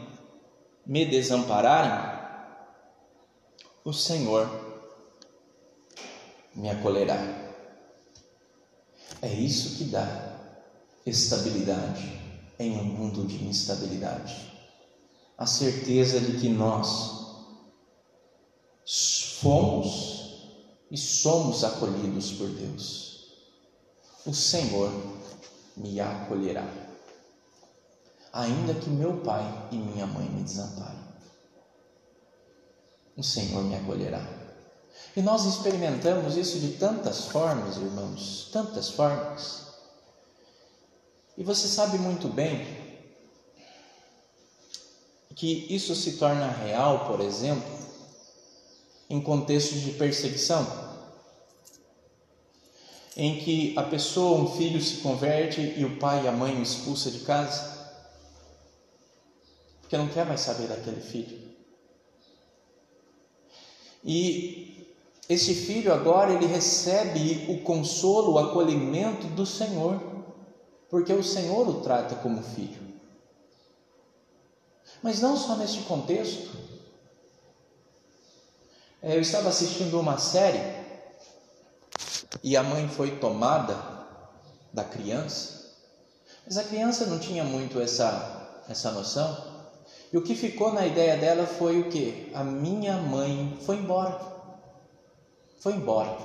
[0.86, 2.22] me desampararem,
[3.86, 4.50] o Senhor
[6.56, 7.18] me acolherá.
[9.22, 10.40] É isso que dá
[11.06, 12.22] estabilidade
[12.60, 14.52] em um mundo de instabilidade.
[15.38, 17.24] A certeza de que nós
[19.40, 20.14] fomos
[20.92, 23.34] e somos acolhidos por Deus.
[24.26, 24.92] O Senhor
[25.76, 26.93] me acolherá
[28.34, 31.04] ainda que meu pai e minha mãe me desamparem.
[33.16, 34.28] O Senhor me acolherá.
[35.16, 39.68] E nós experimentamos isso de tantas formas, irmãos, tantas formas.
[41.38, 42.66] E você sabe muito bem
[45.36, 47.72] que isso se torna real, por exemplo,
[49.10, 50.66] em contextos de perseguição,
[53.16, 56.64] em que a pessoa, um filho se converte e o pai e a mãe o
[56.64, 57.73] expulsa de casa
[59.94, 61.40] porque não quer mais saber daquele filho.
[64.04, 64.92] E
[65.30, 70.02] esse filho agora ele recebe o consolo, o acolhimento do Senhor,
[70.90, 72.82] porque o Senhor o trata como filho.
[75.04, 76.58] Mas não só neste contexto.
[79.00, 80.60] É, eu estava assistindo uma série
[82.42, 83.78] e a mãe foi tomada
[84.74, 85.72] da criança,
[86.48, 89.53] mas a criança não tinha muito essa, essa noção.
[90.14, 92.32] E o que ficou na ideia dela foi o que?
[92.36, 94.22] A minha mãe foi embora.
[95.60, 96.16] Foi embora.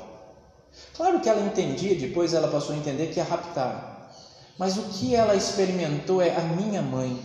[0.95, 4.12] Claro que ela entendia, depois ela passou a entender que ia raptar.
[4.59, 7.18] Mas o que ela experimentou é a minha mãe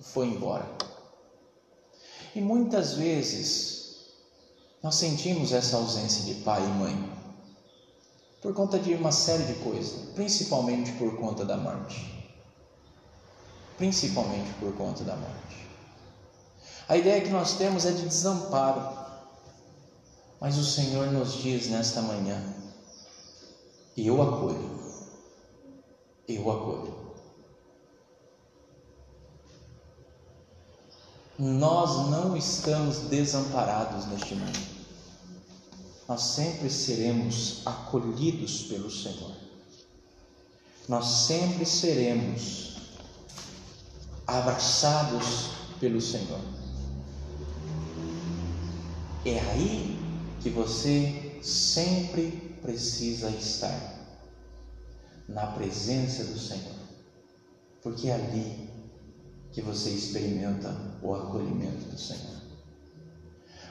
[0.00, 0.68] foi embora.
[2.34, 4.08] E muitas vezes
[4.82, 7.12] nós sentimos essa ausência de pai e mãe
[8.42, 12.12] por conta de uma série de coisas, principalmente por conta da morte.
[13.76, 15.67] Principalmente por conta da morte.
[16.88, 18.96] A ideia que nós temos é de desamparo.
[20.40, 22.42] Mas o Senhor nos diz nesta manhã:
[23.96, 24.80] eu acolho,
[26.26, 27.08] eu acolho.
[31.38, 34.58] Nós não estamos desamparados neste mundo.
[36.08, 39.36] Nós sempre seremos acolhidos pelo Senhor.
[40.88, 42.76] Nós sempre seremos
[44.26, 46.57] abraçados pelo Senhor.
[49.24, 49.98] É aí
[50.40, 53.98] que você sempre precisa estar
[55.28, 56.76] na presença do Senhor,
[57.82, 58.68] porque ali
[59.52, 62.38] que você experimenta o acolhimento do Senhor.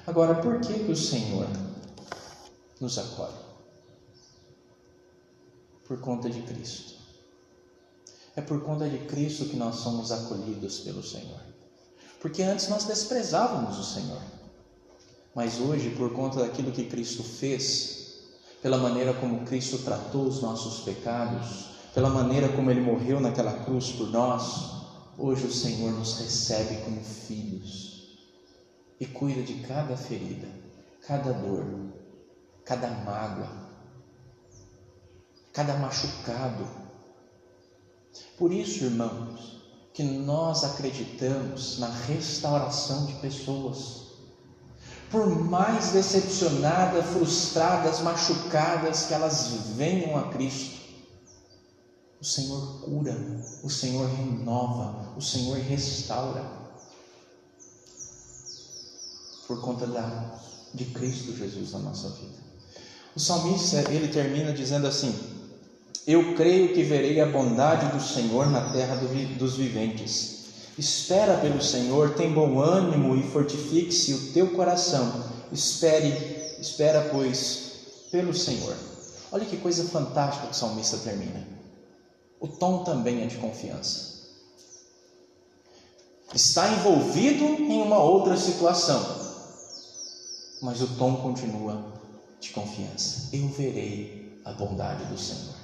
[0.05, 1.47] Agora, por que, que o Senhor
[2.79, 3.47] nos acolhe?
[5.85, 6.95] Por conta de Cristo.
[8.35, 11.41] É por conta de Cristo que nós somos acolhidos pelo Senhor.
[12.21, 14.36] Porque antes nós desprezávamos o Senhor.
[15.37, 18.23] Mas hoje, por conta daquilo que Cristo fez,
[18.59, 23.91] pela maneira como Cristo tratou os nossos pecados, pela maneira como Ele morreu naquela cruz
[23.91, 24.81] por nós,
[25.15, 28.17] hoje o Senhor nos recebe como filhos
[28.99, 30.47] e cuida de cada ferida,
[31.05, 31.93] cada dor,
[32.65, 33.47] cada mágoa,
[35.53, 36.67] cada machucado.
[38.39, 39.61] Por isso, irmãos,
[39.93, 44.06] que nós acreditamos na restauração de pessoas
[45.11, 50.77] por mais decepcionadas, frustradas, machucadas que elas venham a Cristo,
[52.19, 53.15] o Senhor cura,
[53.63, 56.43] o Senhor renova, o Senhor restaura.
[59.47, 60.39] Por conta da,
[60.73, 62.37] de Cristo Jesus na nossa vida.
[63.15, 65.15] O salmista ele termina dizendo assim:
[66.05, 70.36] Eu creio que verei a bondade do Senhor na terra do, dos viventes.
[70.77, 75.23] Espera pelo Senhor, tem bom ânimo e fortifique-se o teu coração.
[75.51, 76.09] Espere,
[76.59, 77.71] espera, pois,
[78.11, 78.75] pelo Senhor.
[79.31, 81.47] Olha que coisa fantástica que o salmista termina.
[82.39, 84.17] O tom também é de confiança.
[86.33, 89.01] Está envolvido em uma outra situação,
[90.61, 91.93] mas o tom continua
[92.39, 93.29] de confiança.
[93.33, 95.55] Eu verei a bondade do Senhor.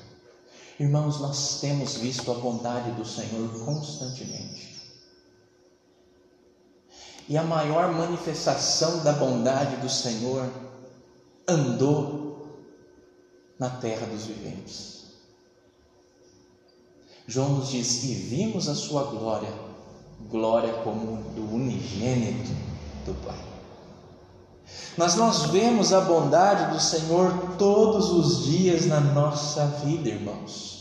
[0.80, 4.73] Irmãos, nós temos visto a bondade do Senhor constantemente.
[7.28, 10.50] E a maior manifestação da bondade do Senhor
[11.48, 12.48] andou
[13.58, 15.04] na terra dos viventes.
[17.28, 19.54] João nos diz: E vimos a sua glória,
[20.30, 22.52] glória como do unigênito
[23.06, 23.40] do Pai.
[24.98, 30.74] Mas nós vemos a bondade do Senhor todos os dias na nossa vida, irmãos.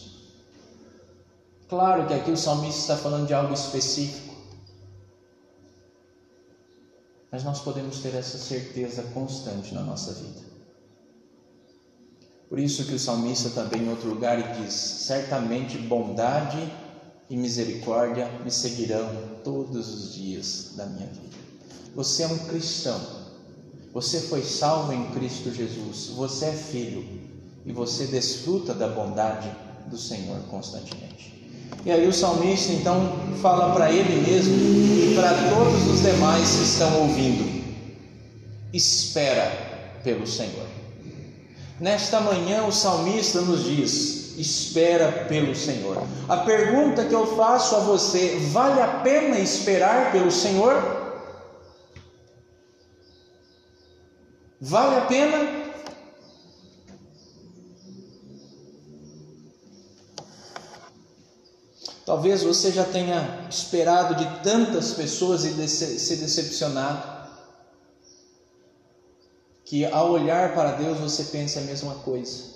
[1.69, 4.32] Claro que aqui o salmista está falando de algo específico
[7.33, 10.53] mas nós podemos ter essa certeza constante na nossa vida.
[12.47, 16.71] Por isso que o salmista também em outro lugar diz: certamente bondade
[17.31, 19.09] e misericórdia me seguirão
[19.43, 21.39] todos os dias da minha vida.
[21.95, 23.01] Você é um cristão.
[23.95, 26.09] Você foi salvo em Cristo Jesus.
[26.09, 27.03] Você é filho
[27.65, 29.51] e você desfruta da bondade
[29.87, 31.42] do Senhor constantemente.
[31.85, 36.63] E aí o salmista então fala para ele mesmo e para todos os demais que
[36.63, 37.63] estão ouvindo:
[38.73, 40.67] espera pelo Senhor.
[41.81, 46.03] Nesta manhã o salmista nos diz: espera pelo Senhor.
[46.29, 51.03] A pergunta que eu faço a você: vale a pena esperar pelo Senhor?
[54.61, 55.62] Vale a pena?
[62.05, 67.23] Talvez você já tenha esperado de tantas pessoas e se decepcionado,
[69.65, 72.53] que ao olhar para Deus você pensa a mesma coisa.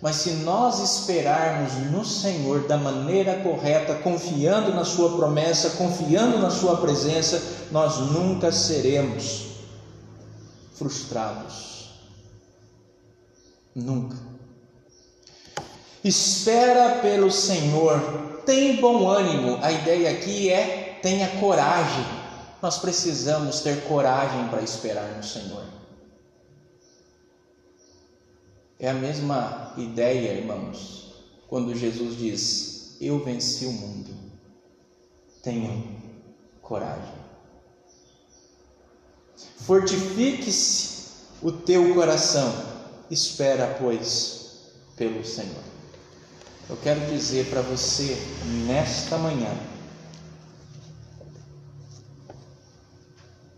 [0.00, 6.50] Mas se nós esperarmos no Senhor da maneira correta, confiando na Sua promessa, confiando na
[6.50, 9.46] Sua presença, nós nunca seremos
[10.74, 11.90] frustrados.
[13.74, 14.33] Nunca.
[16.04, 19.58] Espera pelo Senhor, tem bom ânimo.
[19.62, 22.04] A ideia aqui é tenha coragem.
[22.60, 25.64] Nós precisamos ter coragem para esperar no Senhor.
[28.78, 31.14] É a mesma ideia, irmãos,
[31.48, 34.14] quando Jesus diz: Eu venci o mundo.
[35.42, 35.84] Tenham
[36.60, 37.14] coragem.
[39.58, 42.52] Fortifique-se o teu coração.
[43.10, 45.73] Espera, pois, pelo Senhor.
[46.68, 48.16] Eu quero dizer para você
[48.66, 49.54] nesta manhã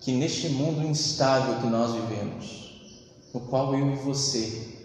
[0.00, 3.00] que neste mundo instável que nós vivemos,
[3.32, 4.76] no qual eu e você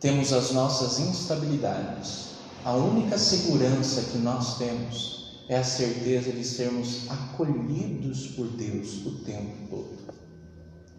[0.00, 2.30] temos as nossas instabilidades,
[2.64, 9.18] a única segurança que nós temos é a certeza de sermos acolhidos por Deus o
[9.24, 10.14] tempo todo.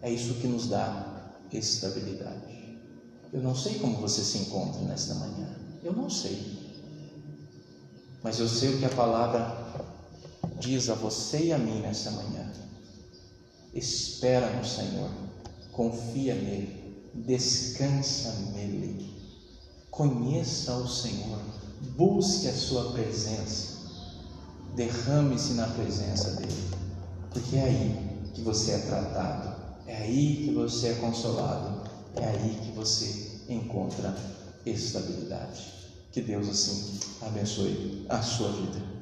[0.00, 2.61] É isso que nos dá estabilidade.
[3.32, 5.48] Eu não sei como você se encontra nesta manhã.
[5.82, 6.60] Eu não sei.
[8.22, 9.56] Mas eu sei o que a palavra
[10.60, 12.52] diz a você e a mim nesta manhã.
[13.74, 15.10] Espera no Senhor,
[15.72, 19.12] confia nele, descansa nele,
[19.90, 21.38] conheça o Senhor,
[21.96, 23.78] busque a sua presença,
[24.76, 26.70] derrame-se na presença dele,
[27.32, 29.56] porque é aí que você é tratado,
[29.86, 31.81] é aí que você é consolado,
[32.16, 34.14] é aí que você encontra
[34.66, 35.72] estabilidade.
[36.10, 38.92] Que Deus assim abençoe a sua vida.